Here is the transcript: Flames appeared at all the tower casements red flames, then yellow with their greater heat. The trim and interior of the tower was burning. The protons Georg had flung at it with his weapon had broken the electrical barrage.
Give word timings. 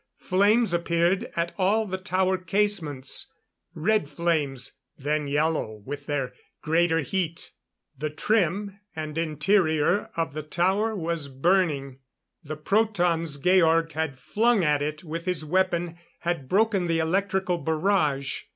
Flames 0.17 0.73
appeared 0.73 1.27
at 1.35 1.53
all 1.59 1.85
the 1.85 1.99
tower 1.99 2.35
casements 2.35 3.31
red 3.75 4.09
flames, 4.09 4.79
then 4.97 5.27
yellow 5.27 5.75
with 5.85 6.07
their 6.07 6.33
greater 6.63 7.01
heat. 7.01 7.51
The 7.99 8.09
trim 8.09 8.79
and 8.95 9.15
interior 9.15 10.09
of 10.17 10.33
the 10.33 10.41
tower 10.41 10.95
was 10.95 11.27
burning. 11.27 11.99
The 12.43 12.57
protons 12.57 13.37
Georg 13.37 13.91
had 13.91 14.17
flung 14.17 14.63
at 14.63 14.81
it 14.81 15.03
with 15.03 15.25
his 15.25 15.45
weapon 15.45 15.99
had 16.21 16.49
broken 16.49 16.87
the 16.87 16.97
electrical 16.97 17.59
barrage. 17.59 18.45